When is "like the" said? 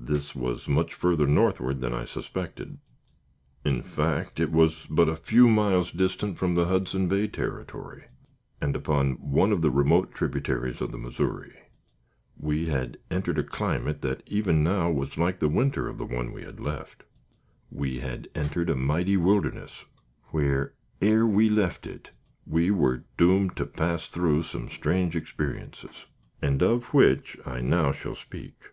15.18-15.48